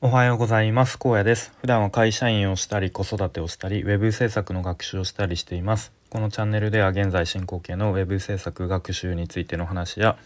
[0.00, 0.96] おはようございます。
[0.96, 1.52] 高野です。
[1.60, 5.90] 普段は会社員をしたり子育てをしたりウェブ制作の学習をしたりしています。
[6.08, 10.16] このチャンネルでは現在進行形のウェブ制作学習についての話や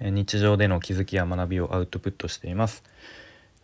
[0.00, 2.82] 日常での気づきや学びをアウトプットしています。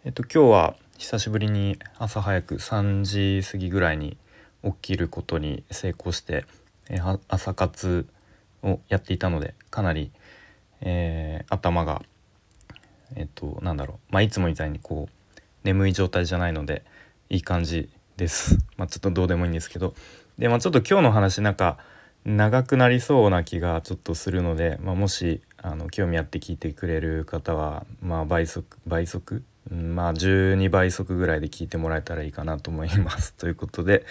[0.04, 4.18] えっと今日は久しぶりに朝早く3時過ぎぐらいに
[4.64, 6.44] 起きることに成功して
[6.90, 8.06] え朝活
[8.62, 10.10] をやっていたのでかなり、
[10.82, 12.02] えー、頭が
[13.16, 14.12] えっとなんだろう。
[14.12, 15.13] まあいつもみたいにこう
[15.64, 16.84] 眠い状態じゃないので
[17.30, 18.58] いい感じです。
[18.76, 19.94] まあ、ちょっとどうでもいいんですけど
[20.38, 21.78] でまあちょっと今日の話なんか
[22.24, 33.34] 長くなりそうな気がちょっとするので、まあ、もしあの興味あって聞いてくれる方は、まあ、倍速倍速、うん、まあ12倍速ぐらいで聞いてもらえたらいいかなと思います。
[33.36, 34.06] ということで、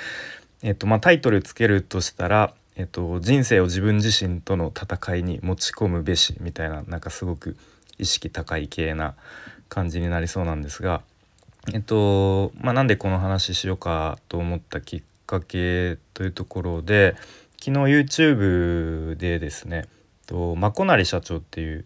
[0.61, 7.57] えっとまあ、タイトルつけるとしたら、えっと「人生を自分自身との戦いに持ち込むべし」みたいななんかすごく
[7.97, 9.15] 意識高い系な
[9.69, 11.01] 感じになりそうなんですが。
[11.71, 17.15] えっとまあ、なんでこの話しようかと思ったきっかけというところで
[17.57, 19.85] 昨日 YouTube でですね
[20.27, 21.85] とまこなり社長っていう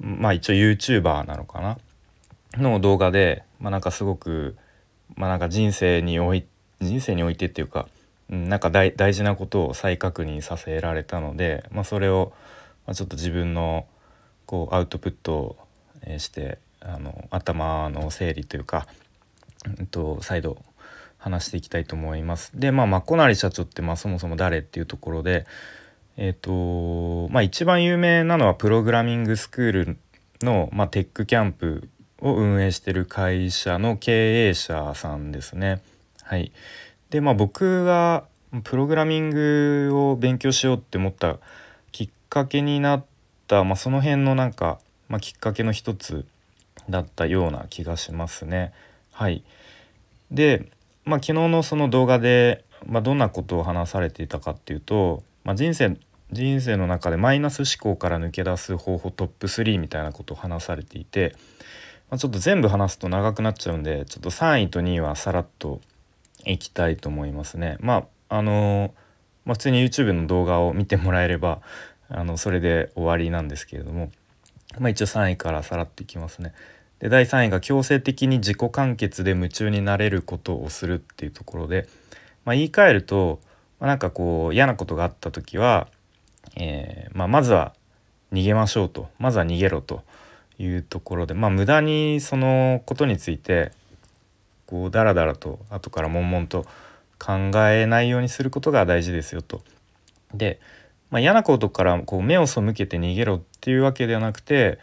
[0.00, 1.78] まあ一応 YouTuber なのかな？
[2.56, 4.56] の動画で、まあ、なんかすごく、
[5.16, 6.44] まあ、なんか人生におい
[6.80, 7.88] 人生においてっていうか、
[8.32, 12.32] ん、なんか大事なことを再確認させられたので、まあ、それを、
[12.86, 13.86] ま、ちょっと自分の
[14.46, 15.56] こうアウトプットを
[16.18, 18.86] してあの頭の整理というか、
[19.78, 20.58] えっと、再度
[21.18, 22.52] 話していきたいと思います。
[22.54, 25.46] でまあマコナリ社長って、まあ、そもそも誰っていうところで
[26.16, 29.96] えっ、とまあ一番有名なのはプログラミングスクール
[30.42, 31.88] の、まあ、テックキャンプ
[32.20, 35.80] を運営してる会社の経営者さんですね。
[36.22, 36.52] はい、
[37.10, 38.24] でまあ僕が
[38.64, 41.38] プログラミングを勉強しようって思った
[41.92, 43.04] きっかけになっ
[43.46, 46.26] た、まあ、その辺のなんか、まあ、きっかけの一つ
[46.90, 48.72] だったような気がしますね。
[49.12, 49.42] はい、
[50.30, 50.70] で、
[51.04, 55.96] まあ、昨日のその動画で、まあ、どんなことを話されていたかっていうと、まあ、人生
[56.30, 61.34] 人生の中でマイナス思考から抜け出す方法トップ3みたいなことを話されていて、
[62.10, 65.80] まあ、ちょっと全部話すと長くなっちゃうんでちょっと3位と2位はさらっと
[66.44, 67.78] いきたいと思いますね。
[67.80, 68.92] まああの
[69.46, 71.62] まあ、普通に YouTube の動画を見てもらえれば
[72.10, 74.10] あのそれで終わりなんですけれども、
[74.78, 76.52] まあ、一応3位からさらっといきますね。
[77.00, 81.88] で第3位が強制的に自己完結で夢中になれることをするっていうところで、
[82.44, 83.40] まあ、言い換えると、
[83.78, 85.88] まあ、なんかこう嫌なことがあった時は、
[86.56, 87.74] えー、まあ、まずは
[88.32, 90.02] 逃げましょうとまずは逃げろと
[90.58, 93.72] いうところで、まあ、無駄にそのことについて
[94.66, 96.66] こうダラダラと後から悶々と
[97.18, 97.34] 考
[97.68, 99.62] えないようにすることが大事ですよと。
[100.34, 100.60] で、
[101.10, 104.78] まあ、嫌なことからこう目を背けて逃げろっていうわけではなくて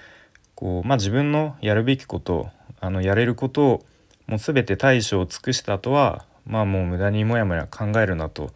[0.55, 2.49] こう、まあ、自分のやるべきこと
[2.79, 3.85] あのやれることを
[4.27, 8.51] もう全て対処を尽くした後はまあもう無駄にもやもや考えるなと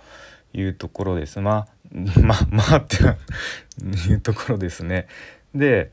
[0.53, 1.39] いうところです。
[1.39, 1.67] まあ
[2.21, 2.97] まあまあって
[4.09, 5.07] いうところですね。
[5.53, 5.91] で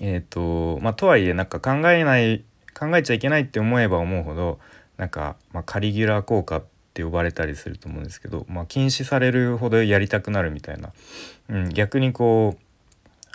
[0.00, 2.44] えっ、ー、とまあとはいえなんか考えない
[2.74, 4.58] 考えちゃいけないって思えば思うほど
[4.96, 10.92] なんか、まあ、カリギュラー効果って呼ばれたりすると思うんですけど、まあ、禁止されるほどやりたくなるみたいな、
[11.48, 12.61] うん、逆にこう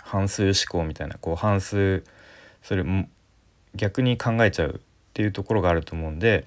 [0.08, 2.02] 半数思考みたいなこう半数
[2.62, 2.84] それ
[3.74, 4.80] 逆に考えちゃうっ
[5.12, 6.46] ていうところがあると思うんで、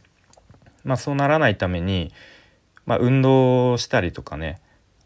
[0.84, 2.12] まあ、そうならないために、
[2.88, 4.60] まあ、運動したりとかね、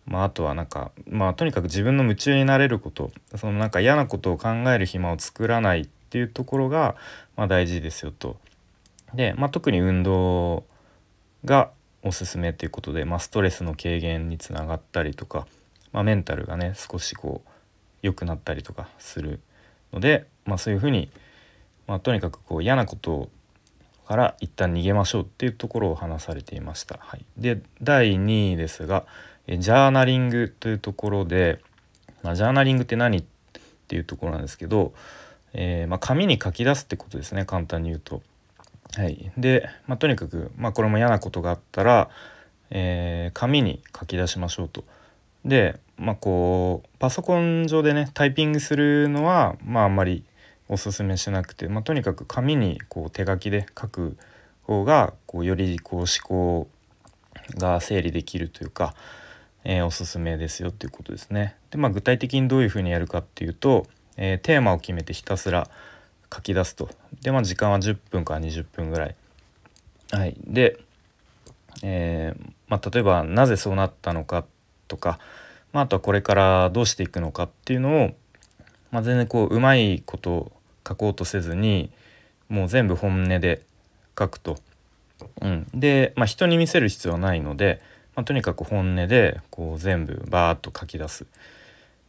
[0.05, 6.95] まあ、あとはなんか、まあ、とにかく自分の夢中になれることそのなんか嫌なことを考える暇を作らないっていうところが、
[7.35, 8.37] まあ、大事ですよと。
[9.13, 10.63] で、まあ、特に運動
[11.43, 11.71] が
[12.03, 15.45] おすすめっていうことで、まあ、ストレスの軽減につながったりとか、
[15.91, 17.54] まあ、メンタルがね少しこう
[18.05, 19.39] 良くなったりとかする
[19.91, 21.09] ので、まあ、そういうふうに、
[21.87, 23.29] まあ、とにかくこう嫌なこと
[24.07, 26.99] から一旦逃げましょうっていうところを話されていました。
[26.99, 29.05] はい、で第2位ですが
[29.47, 31.59] えジャーナリングというところで、
[32.23, 33.23] まあ、ジャーナリングって何っ
[33.87, 34.93] ていうところなんですけど、
[35.53, 38.21] えー、まあ、紙に書き出すってことですね簡単に言うと。
[38.95, 42.09] はい、で、まあ、とにかく、まあ、これも嫌なことがあったら、
[42.69, 44.83] えー、紙に書き出しましょうと。
[45.43, 50.23] でまあこうパソコン上でねタイピングするのはまああんまり
[50.67, 54.17] おすすめしなくて、まあ、とにかく紙にこう手書きで書く
[54.63, 56.67] 方がこうよりこう思考
[57.57, 58.95] が整理できるというか、
[59.63, 61.55] えー、おすすめですよっていうことですね。
[61.69, 63.85] でまあ具体的にどういうふうにやるかっていうと、
[64.17, 65.69] えー、テーマを決めてひたすら
[66.33, 66.89] 書き出すと。
[67.21, 69.15] でまあ時間は10分から20分ぐらい。
[70.11, 70.79] はい、で、
[71.83, 74.45] えーまあ、例えばなぜそうなったのか
[74.87, 75.19] とか、
[75.75, 78.15] まあ、あとはこれからどうしていくのかっていうのを、
[78.91, 80.53] まあ、全然こううまいこと
[80.87, 81.91] 書こうとせずに
[82.47, 83.61] もう全部本音で
[84.17, 84.57] 書くと。
[85.41, 87.81] うん、で、まあ、人に見せる必要はないので、
[88.15, 91.25] まあ、とにかく本音でこう全部バーッと書き出す、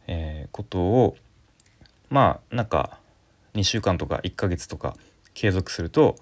[0.07, 1.17] えー、ことを
[2.09, 2.99] まあなんか
[3.55, 4.95] 2週間とか1ヶ月とか
[5.33, 6.15] 継続すると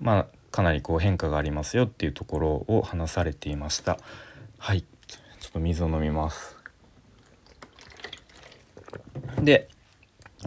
[0.00, 3.98] まあかなりこう変化がありますよっていうところを話されていました。
[4.58, 4.84] はい。
[5.40, 6.53] ちょっと水を飲みます。
[9.44, 9.68] で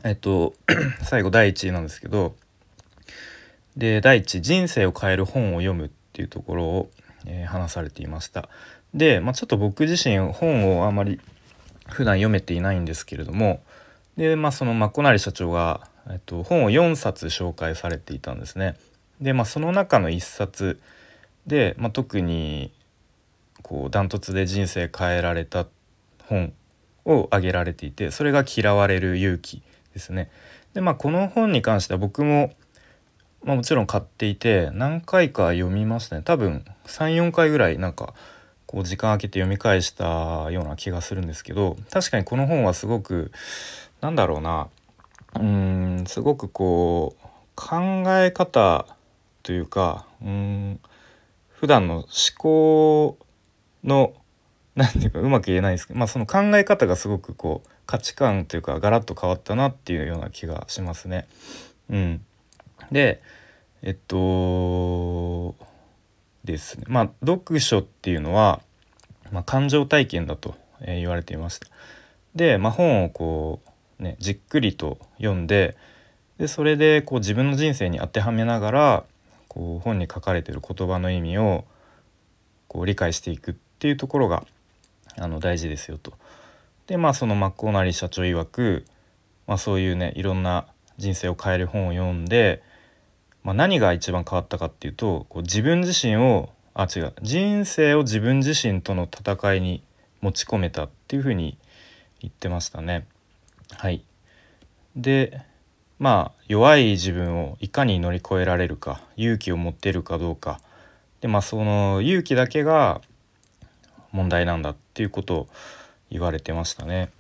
[0.04, 0.54] えっと
[1.04, 2.36] 最後第1位なんですけど
[3.76, 6.90] で第1人生を変える本を読むっていうところを、
[7.26, 8.50] えー、話されていました
[8.94, 11.20] で、まあ、ちょっと僕自身本をあまり
[11.88, 13.62] 普段読めていないんですけれども
[14.18, 18.76] でまあそのマコナリ社長が、えっと、本を4冊紹介されていたんですね。
[19.22, 20.80] でまあその中の1冊
[21.46, 22.72] で、まあ、特に
[23.62, 25.68] こうダントツで人生変えられた
[26.26, 26.52] 本
[27.08, 29.64] を挙げられていてそれが「嫌われる勇気」
[29.94, 30.30] ですね。
[30.74, 32.54] でまあこの本に関しては僕も、
[33.44, 38.14] まあ、もちろん買っていて何回か読みましたね多分34回ぐらいなんか
[38.68, 43.32] こう時間空けて読み返したような気がするんですけど確かにこの本はすごく
[44.02, 44.68] なんだろうな
[45.36, 48.86] うんすごくこう考え方
[49.44, 50.80] というかうん
[51.50, 52.06] 普段の思
[52.38, 53.18] 考
[53.84, 54.14] の
[54.78, 61.28] 何ていうかうまく言えないんですけど、まあ、その考え方がすごくこう価値観というかガラッと変わったなっていうような気がしますね。
[61.90, 62.22] うん、
[62.92, 63.20] で
[63.82, 65.56] えっと
[66.44, 68.62] ですねまあ読書っていうのは、
[69.32, 71.68] まあ、感情体験だと、え言われていました。
[72.36, 73.62] で、まあ、本をこ
[74.00, 75.76] うねじっくりと読んで
[76.38, 79.04] でそれでこう自分の人生に当てはめながら
[79.48, 81.66] こう本に書かれてる言葉の意味を
[82.68, 84.46] こう理解していくっていうところが
[85.18, 86.14] あの大事ですよと。
[86.88, 88.86] でまあそのマッコーナリー社長曰く、
[89.46, 90.68] まあ、そういうねいろんな
[90.98, 92.64] 人生を変える本を読んで、
[93.44, 99.84] まあ、何が一番変わったかっていうとこう自分自身をあ違う人生を自分自身との戦いに
[100.22, 101.58] 持ち込めたっていうふうに
[102.20, 103.06] 言ってましたね。
[103.72, 104.04] はい、
[104.96, 105.42] で
[106.00, 110.62] まあ弱い自分をいかに乗り越えられるか勇気を持ってるかどうか
[111.22, 113.02] でまあその勇気だけが
[114.18, 115.48] 問題なんだっていうことを
[116.10, 117.12] 言われてましたね。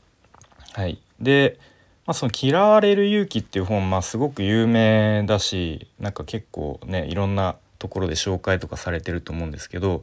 [0.74, 1.60] はい、で、
[2.06, 10.02] まあ、その「嫌われる勇気」っていう本、まあ、すごく有名だしなんか結構ねいろんなところで紹介とかされてると思うんですけど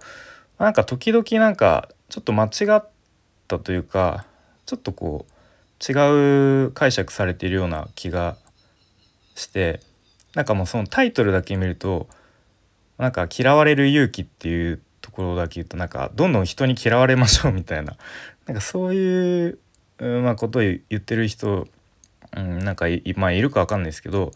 [0.58, 2.88] なんか時々なんかちょっと間違っ
[3.48, 4.26] たというか
[4.66, 8.36] ちょっとこう違う解釈されているような気が
[9.34, 9.80] して
[10.34, 12.08] なんかもうそのタイトルだけ見ると
[12.98, 14.80] なんか嫌われる勇気っていう
[15.14, 17.96] ころだけ言うとなんかどんどん人に嫌われましょうみたいな。
[18.46, 19.58] なんかそういう、
[19.98, 21.66] まあ、ことを言ってる人、
[22.36, 24.32] うん、なんかい,、まあ、いるか分かんないですけど、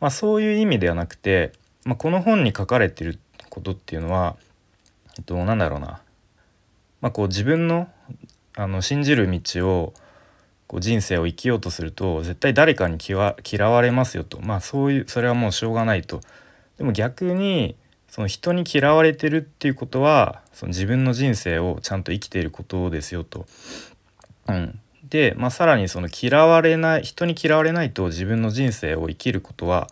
[0.00, 1.52] まあ、そういう意味ではなくて、
[1.84, 3.20] まあ、この本に書かれてる
[3.50, 4.36] ことっていうのは、
[5.18, 6.00] えっと、なんだろうな、
[7.00, 7.88] まあ、こう自分の
[8.58, 9.92] あの信じる道を
[10.66, 14.40] こう人生を生きようとすると絶対誰かに嫌われますよと。
[14.40, 16.20] まあそういうそれはもうしょうがないと。
[16.78, 17.76] でも逆に
[18.16, 23.44] その人に嫌われてるっていうことはその自分の人生をちゃんと生きていることですよと。
[24.48, 24.80] うん、
[25.10, 29.88] で、まあ、さらにその嫌われない人に嫌われないと自分の人生を生きることは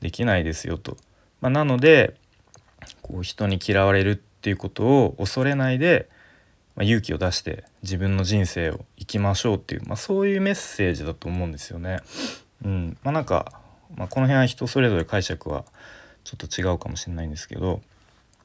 [0.00, 0.96] できないですよと。
[1.42, 2.14] まあ、なので
[3.02, 6.08] こう人に嫌われるっていうことを恐れないで
[6.76, 12.00] まあ、勇気を出して自分の人生を生きましょうっていう、まあ、そういうメッセージだと思うんですよね。
[12.64, 13.60] うんまあ、なんか、
[13.96, 15.64] まあ、この辺は人それぞれ解釈は
[16.26, 17.80] ちょっと違うかもしれないんですけど。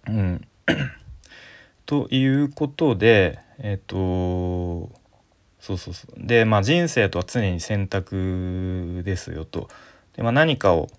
[0.07, 0.47] うん、
[1.85, 3.95] ということでえっ、と
[5.59, 9.69] そうそうそうでまあ人生とは常に選択ですよと。
[10.15, 10.89] でまあ、何かを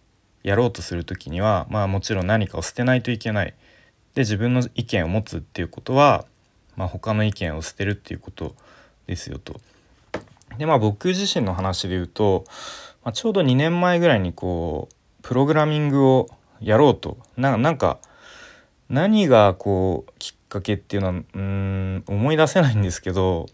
[0.43, 3.55] やろうとする時にはまあもちろん何かを捨てないといけない。
[4.15, 6.27] で自分の意見を持つっていうことは
[6.77, 8.55] まあ、他の意見を捨てるっていうこと
[9.07, 9.61] ですよと。
[10.59, 12.45] でまあ僕自身の話で言うと、
[13.05, 16.29] まあ、ちょうど2年前ぐらいにこうプログラミングを
[16.63, 17.99] やろうとなんか
[18.89, 23.47] 何がこうきっかけっていうのはうん思い出せないんですけど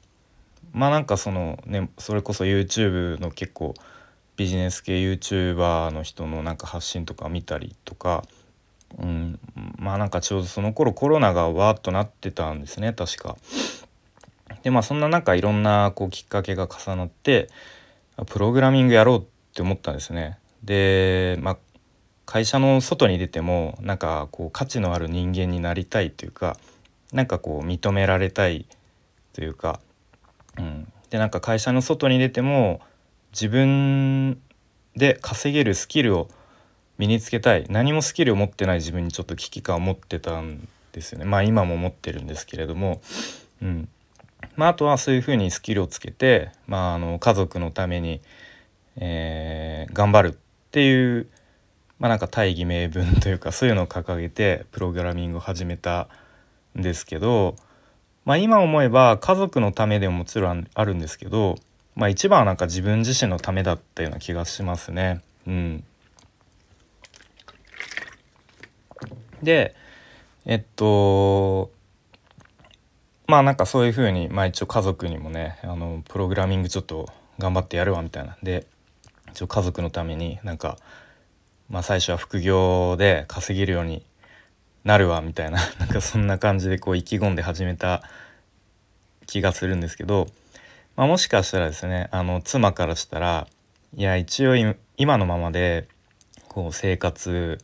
[0.72, 3.74] まあなんかそのねそれこそ YouTube の結構
[4.36, 8.24] ビジネス系 YouTuber の人のなんか発信とか見たりとか
[8.96, 9.38] うん、
[9.76, 13.36] まあなんかちょうどその頃コロナがわーっとなってたんですね確か。
[14.62, 17.48] でまあそんな中いろんなこうきっかけが重なって
[18.26, 19.22] プログラミングやろうっ
[19.54, 20.38] て思ったんですね。
[20.64, 21.58] でまあ
[22.30, 26.58] 会社の外に出てもなんかこう価値のある人間になりたいというか
[27.10, 28.66] なんかこう認められたい
[29.32, 29.80] というか、
[30.58, 32.82] うん、でなんか会社の外に出ても
[33.32, 34.38] 自分
[34.94, 36.28] で稼げるスキルを
[36.98, 37.64] 身につけたい。
[37.70, 41.24] 何もスキルを持ってない自分にちょっと危機感を持ってたんですよね。
[41.24, 43.00] まあ今も持ってるんですけれども、
[43.62, 43.88] うん。
[44.54, 48.20] まあ、あとはそういうふうにスキルをつけて、まあ、あの家族のために、
[48.96, 50.36] えー、頑張るっ
[50.72, 51.28] ていう、
[51.98, 56.08] まあ、なんか大義名分というかそういうのを掲げてプログラミングを始めた
[56.78, 57.56] んですけど、
[58.24, 61.56] まあ、今思えば家族のためでももちろんあるんですけど、
[61.96, 65.22] まあ、一番はなんか自分自身のためだったような気がしますね。
[65.46, 65.84] うん、
[69.42, 69.74] で
[70.44, 71.70] えっと
[73.26, 78.66] まあなんかそういうふうに、まあ、一応家族にもねあのプログラミングちょっと頑張ってやるわみたいなで
[79.32, 80.78] 一応家族のためになんか、
[81.70, 84.02] まあ、最初は副業で稼げるように
[84.84, 85.58] なるわみたいな。
[85.78, 88.02] なんかそんな感じでこう意気込んで始めた
[89.26, 90.28] 気がするんですけど、
[90.96, 93.46] まあ、もしかしたらですねあの妻からしたら
[93.96, 94.56] いや一応
[94.96, 95.86] 今のままで
[96.48, 97.58] こう生活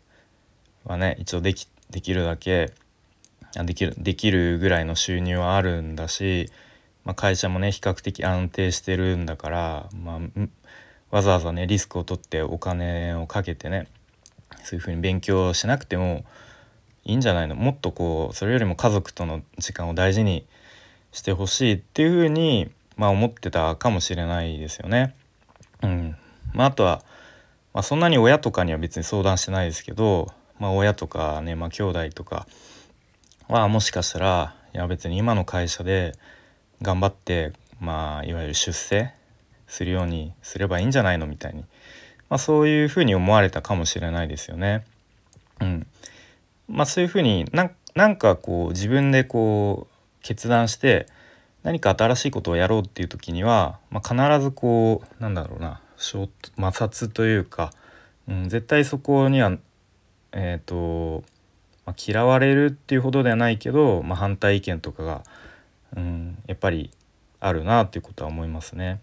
[0.85, 2.73] はね一応できできるだけ
[3.65, 6.51] できるできるぐらいの収入はあるんだし、
[7.05, 10.21] まあ、会社もね比較的安定してるんだから、まあ、
[11.11, 13.87] わざわざねリスクを取ってお金をかけてね
[14.63, 16.25] そういうふうに勉強しなくても
[17.05, 17.55] いいんじゃないの？
[17.55, 20.47] もっとこうそれよりも家族との時間を大事に
[21.13, 25.15] してほしいっていうふうに、まあ、思ってたかもしれないですよね。
[25.83, 26.17] うん。
[26.53, 27.03] まあ、あとは、
[27.73, 32.47] まあ、そんなに親とかには別に相談してないですけど、まあ、親とかね、まあ、兄弟とか
[33.49, 36.15] はもしかしたらいや別に今の会社で
[36.83, 39.13] 頑張ってまあいわゆる出世
[39.67, 41.27] するようにすればいいんじゃないの？
[41.27, 41.65] みたいに、
[42.29, 44.85] まあ、そういうふうに思われたかもしれないですよね。
[45.61, 45.87] うん
[46.69, 51.07] まあ、そういうふうになんかこう自分でこう決断して
[51.63, 57.73] 何か新しいことをやろうっていう時には、まあ、必ずこうなんだろうな摩擦というか、
[58.29, 59.57] うん、絶対そこには
[60.33, 61.25] えっ、ー、と
[61.87, 65.23] まあ、嫌われるっていうほどではないけど、まあ、反対意見とかが、
[65.97, 66.91] うん、やっぱり
[67.41, 69.01] あるなっていうことは思いますね。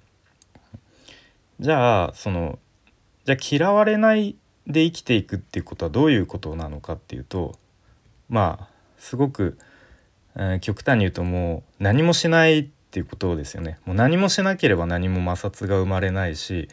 [1.59, 4.35] じゃあそのゃあ嫌われない
[4.67, 7.57] で生きていくっていうことはどういうことなのかっていうと
[8.29, 9.57] まあすごく、
[10.35, 13.79] えー、極端に言うともう何もしないっていうことですよね。
[13.85, 16.67] もう何もしなければ何も摩擦が生まれないし、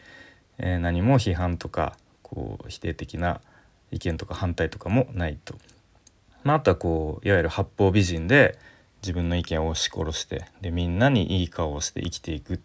[0.57, 3.41] えー、何も批判とかこう否定的な
[3.91, 5.55] 意見とか反対とかもないと。
[6.43, 8.57] まあ、あとはこういわゆる八方美人で
[9.01, 12.61] 自分の意見を押し殺してでみんなにいい顔をして生きていく、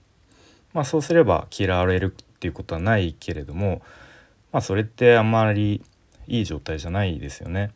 [0.72, 3.80] まあ、そうすれば嫌われるっていうことはないけれども、
[4.52, 5.82] まあ、それってあんまり
[6.26, 7.70] いい状態じゃないですよね。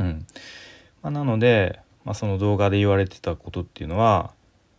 [0.00, 0.26] うん
[1.02, 4.32] まあ、なので、まあ、その動画で言われてたことっていうのは、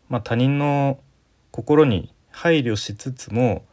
[0.09, 0.99] まあ、他人の
[1.51, 3.63] 心に配慮しつつも、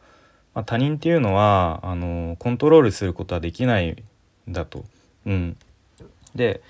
[0.53, 3.89] まあ、他人っていうのはあのコントロールすることはできない
[4.49, 4.85] んだと。
[5.25, 5.57] うん、
[6.33, 6.61] で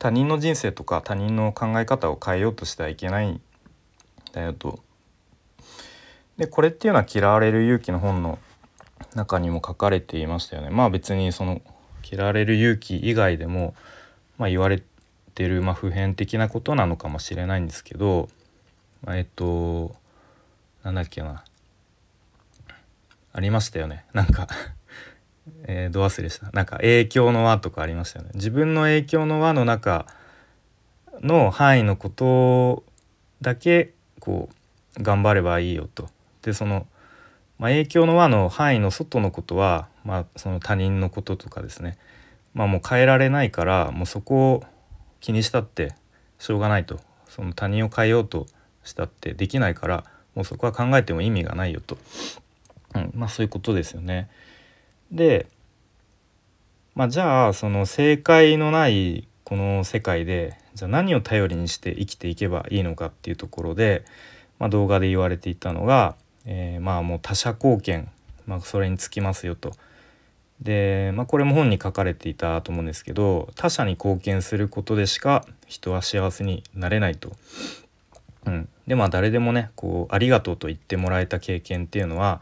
[0.00, 3.40] 他人の人生とか他人の考え方を変えようとしてはいけないん
[4.32, 4.80] だよと。
[6.38, 8.38] でこれっていうのは「嫌われる勇気」の本の
[9.14, 10.70] 中にも書かれていましたよね。
[10.70, 11.60] まあ別にその
[12.10, 13.74] 嫌われる勇気以外でも、
[14.38, 14.82] まあ、言われ
[15.34, 18.28] てる、まあ、普遍的なことなのかもしれないんですけど、
[19.04, 19.94] まあ、えっと
[20.84, 21.44] なんだっけな。
[23.32, 24.04] ありましたよね。
[24.12, 24.48] なんか
[25.64, 26.50] えー、ど忘れした。
[26.52, 28.30] なんか影響の輪とかありましたよね。
[28.34, 30.06] 自分の影響の輪の中
[31.20, 32.84] の範囲のこと
[33.40, 34.48] だけこ
[34.98, 36.08] う頑張ればいいよと。
[36.42, 36.86] でその、
[37.58, 41.98] まあ、影響の輪の範囲の外のことは、まあ、その他人のこととかですね。
[42.54, 44.64] まあもう変えられないからもうそこを
[45.20, 45.94] 気にしたって
[46.38, 47.00] しょうがないと。
[47.28, 48.46] その他人を変えようと
[48.84, 50.04] したってできないから
[50.34, 51.98] もうそこは考えても意味がないよと、
[52.94, 54.28] うん、まあそういうことですよね。
[55.12, 55.46] で、
[56.94, 64.04] まあ、じゃあその正解のないこの世界でじゃあ何を頼りにして生きていけばいいのかっていうところで、
[64.58, 66.16] まあ、動画で言われていたのが、
[66.50, 68.10] えー、まあもう他者貢献、
[68.46, 69.72] まあ、それにつきますよと。
[70.62, 77.36] で、まあ、これも本に書かれていたと思うんですけど他者に貢献することでしか人は幸せになれないと。
[78.46, 82.40] うん、でまあ誰でもねこうありがとうと言ってもらえた経験っていうのは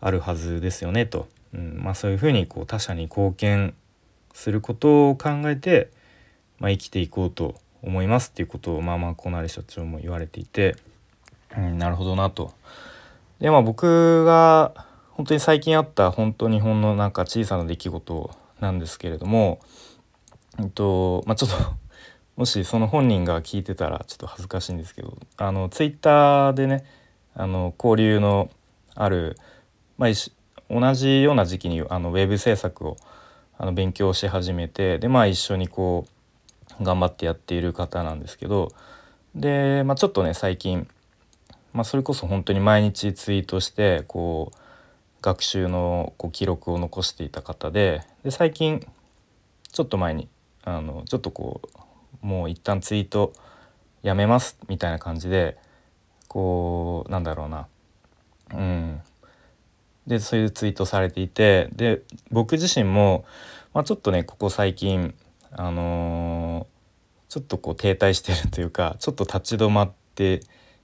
[0.00, 1.28] あるはずですよねと。
[1.52, 3.74] うんまあ、そういうふうにこう他者に貢献
[4.32, 5.90] することを考えて、
[6.60, 10.76] まあ、生きていこうと思いますっていうことをまあまあ小成社長も言われていて、
[11.54, 12.54] うん、なるほどなと。
[13.42, 14.72] でまあ僕が
[15.10, 18.30] 本当に最近あった本当日本のなんか小さな出来事
[18.60, 19.58] なんですけれども、
[20.60, 21.56] えっとまあ、ちょっと
[22.38, 26.84] もしその本人が聞いてたらちょっと恥ずかしいんですけどあのツイッターでね
[27.34, 28.48] あの交流の
[28.94, 29.36] ある、
[29.98, 30.10] まあ、
[30.70, 32.96] 同じような時期にあのウェブ制作を
[33.58, 36.06] あの勉強し始めてでまあ一緒にこ
[36.80, 38.70] う頑張ってやっている方なんですけど
[39.34, 40.86] で、まあ、ちょっとね最近、
[41.72, 44.56] まあ、それこそ本当に毎日ツイートしてこう
[45.22, 48.86] 学習のこう記録を残していた方でで最近
[49.70, 50.28] ちょっと前に
[50.64, 51.62] あのちょっとこ
[52.22, 53.32] うもう一旦ツイート
[54.02, 55.56] やめますみたいな感じで
[56.28, 57.66] こうなんだろうな。
[58.54, 59.00] うん。
[60.06, 63.24] でそういうツイートされていてで僕自身も、
[63.72, 65.14] まあ、ちょっとねここ最近
[65.52, 70.40] あのー、ちょっとこう停滞してるというかちょっと立ち止まって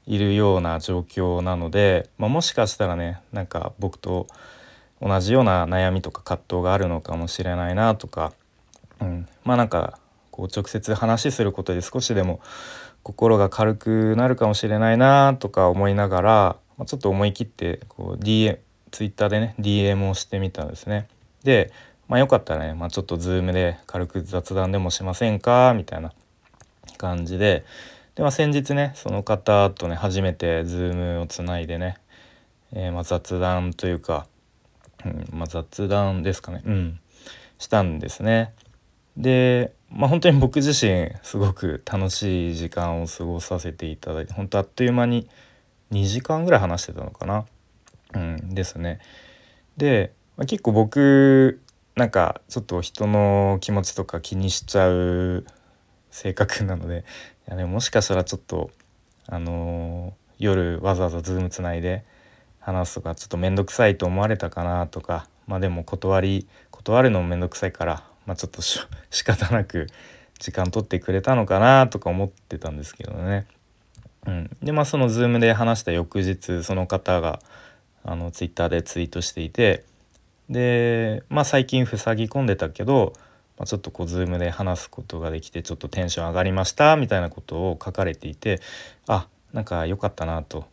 [0.09, 4.27] いるような状況なので、まあ、もしかしたらねなんか僕と
[5.03, 8.33] 同じような悩みとか葛藤があるのかもしれないなとか、
[9.00, 9.99] うん、まあなんか
[10.31, 12.41] こう直接話することで少しでも
[13.03, 18.59] 心が軽くなるかもしれないなとか思いながら、まあ、ちょっと思い切ってこう DM
[18.91, 21.07] ツイッターでね DM をしてみたんですね。
[21.45, 21.71] で、
[22.09, 26.12] まあ、よかったらね、まあ、ちょっと Zoom で軽く雑談でもしませんかみたいな
[26.97, 27.67] 感じで
[28.18, 31.98] で、まあ、先日ねその方とね初めて Zoom をつないでね、
[32.72, 34.26] えー、ま雑談というか、
[35.06, 37.00] うんまあ、雑談ですかねうん
[37.58, 38.52] したんですね。
[39.16, 45.28] でまあ本当に僕自身すごく楽しい時間を過ごさせていただいて本当あっという間に
[45.92, 47.46] 2時間ぐらい話してたのかな。
[48.14, 48.98] うんですね。
[49.76, 51.60] で、まあ、結構僕
[51.94, 55.44] なんかちょっと人の気持ちとか気にしちゃう
[56.10, 57.04] 性格なので
[57.49, 58.71] やでももしかしたらちょっと
[59.26, 62.05] あのー、夜わざわざズームつないで
[62.61, 69.87] 話すとかちょっと面倒くさいと思われたかなとかまあでも断り断るのも面倒くさいから、まあ、ちょっとし 仕方なく
[70.38, 73.47] 時間取ってくれたのかなとか思ってたんですけどね。
[74.26, 77.40] うん、でまあその Zoom で話した翌日その方が
[78.05, 79.85] あのツイッターでツイートしていて
[80.50, 83.14] でまあ最近塞ぎ込んでたけど、
[83.59, 88.61] まあ、ちょっとこう Zoom で話すことができてちょっとテンション上がりましたみたいなことを書かれていて
[89.09, 90.66] あなんか良かったなと。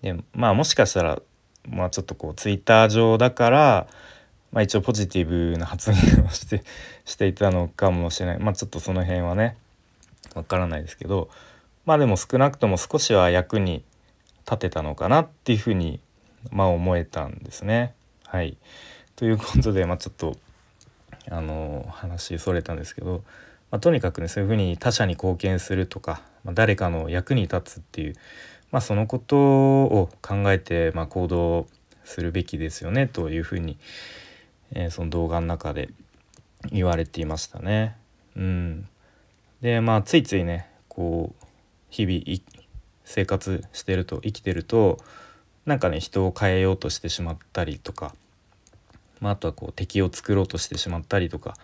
[0.00, 1.20] でまあもしかしたら、
[1.68, 3.86] まあ、ちょっとこうツイッター上だから、
[4.50, 6.64] まあ、一応ポジティブな発言をして
[7.04, 9.56] していたのかもしれないまあちょっとその辺はね
[10.34, 11.28] わからないですけど
[11.84, 13.84] まあでも少なくとも少しは役に
[14.44, 16.00] 立てたのかなっていうふうに
[16.50, 17.94] まあ思えたんですね。
[18.26, 18.56] はい、
[19.14, 20.36] ということで、まあ、ちょっと
[21.30, 23.22] あの話それたんですけど、
[23.70, 28.14] まあ、とにかくねそういうふうに他者に貢献するとか、まあ、誰かの役に立つっていう、
[28.70, 31.66] まあ、そのことを考えて、まあ、行動
[32.04, 33.78] するべきですよねというふうに、
[34.72, 35.90] えー、その動画の中で
[36.70, 37.96] 言われていましたね。
[38.36, 38.88] うん、
[39.60, 41.46] でまあついついねこう
[41.90, 42.40] 日々
[43.04, 44.98] 生活してると生きてると
[45.66, 48.14] なんかね人を変えようとしてしまったりとか、
[49.22, 51.56] まあ、あとはこう敵を作ろうとしてしまったりとか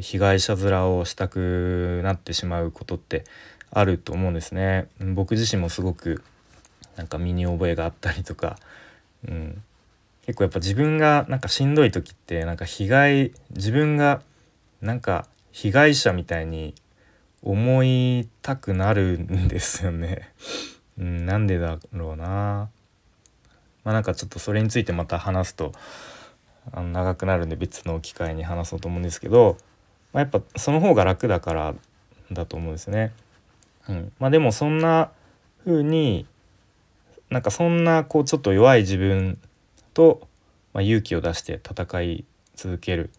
[0.00, 3.24] 被害者面をしたくなってしまうことって
[3.70, 4.88] あると思うんですね。
[5.00, 6.22] 僕自身もすごく
[6.96, 8.56] なんか身に覚えがあったりとか、
[9.28, 9.62] うん、
[10.26, 14.22] 結構やっぱ自分がなんかしんどい時ってなんか被害自分が
[14.80, 16.74] なんか被害者みたいに
[17.42, 20.32] 思いたくなるんですよね。
[20.98, 22.70] うん、なんでだろうな。
[23.84, 25.72] まあ、なんかちょっとそれについてまた話すと
[26.72, 29.56] あの長くなるんで別の機会に話そうと思うんですけど、
[30.12, 31.74] まあ、やっぱその方が楽だから
[32.32, 33.12] だと思うんですね。
[33.88, 35.10] うん、まあでもそんな
[35.64, 36.26] 風に
[37.30, 39.38] なんかそんなこうちょっと弱い自分
[39.94, 40.28] と、
[40.72, 42.24] まあ、勇気を出して戦い
[42.54, 43.10] 続ける、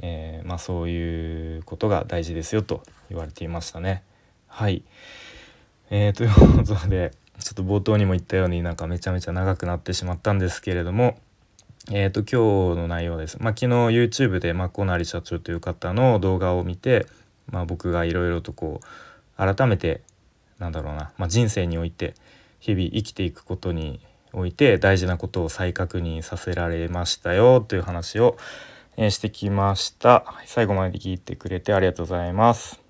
[0.00, 4.02] えー、まあ、そういうことが大事ですよと言われていましたね。
[4.48, 4.82] はい、
[5.90, 11.18] えー、ということでちょっと冒頭にも言ったようになんかめちゃめちゃ長くなってしまったんですけれども
[11.92, 13.36] えーと、今日の内容です。
[13.40, 17.06] まあ、昨日 YouTube でマコナリ社長という方の動画を見て、
[17.50, 20.00] まあ、僕がいろいろとこう改めて
[20.58, 22.14] なんだろうな、まあ、人生において
[22.58, 24.00] 日々生きていくことに
[24.32, 28.38] おいて大事なことを再確認させられましたよという話を、
[28.96, 30.24] えー、してきました。
[30.46, 32.83] 最後まで聞いてくれてありがとうございます。